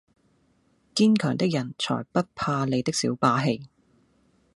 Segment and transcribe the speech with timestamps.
[0.95, 3.69] 堅強的人才不怕你的小把戲！